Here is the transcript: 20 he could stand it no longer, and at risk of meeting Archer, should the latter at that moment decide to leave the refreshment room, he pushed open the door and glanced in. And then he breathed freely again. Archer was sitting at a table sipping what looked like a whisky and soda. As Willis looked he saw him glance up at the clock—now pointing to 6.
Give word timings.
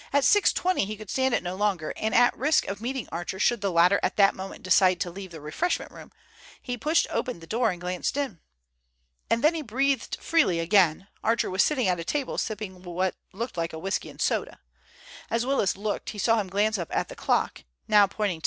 20 0.55 0.83
he 0.85 0.97
could 0.97 1.11
stand 1.11 1.31
it 1.31 1.43
no 1.43 1.53
longer, 1.55 1.93
and 1.95 2.15
at 2.15 2.35
risk 2.35 2.65
of 2.67 2.81
meeting 2.81 3.07
Archer, 3.11 3.37
should 3.37 3.61
the 3.61 3.69
latter 3.71 3.99
at 4.01 4.15
that 4.15 4.33
moment 4.33 4.63
decide 4.63 4.99
to 4.99 5.11
leave 5.11 5.29
the 5.29 5.39
refreshment 5.39 5.91
room, 5.91 6.11
he 6.59 6.75
pushed 6.75 7.05
open 7.11 7.39
the 7.39 7.45
door 7.45 7.69
and 7.69 7.79
glanced 7.81 8.17
in. 8.17 8.39
And 9.29 9.43
then 9.43 9.53
he 9.53 9.61
breathed 9.61 10.17
freely 10.19 10.59
again. 10.59 11.07
Archer 11.23 11.51
was 11.51 11.61
sitting 11.63 11.87
at 11.87 11.99
a 11.99 12.03
table 12.03 12.39
sipping 12.39 12.81
what 12.81 13.13
looked 13.31 13.57
like 13.57 13.73
a 13.73 13.77
whisky 13.79 14.09
and 14.09 14.19
soda. 14.19 14.59
As 15.29 15.45
Willis 15.45 15.77
looked 15.77 16.09
he 16.09 16.17
saw 16.17 16.39
him 16.41 16.49
glance 16.49 16.79
up 16.79 16.87
at 16.89 17.07
the 17.07 17.15
clock—now 17.15 18.07
pointing 18.07 18.39
to 18.39 18.39
6. 18.39 18.39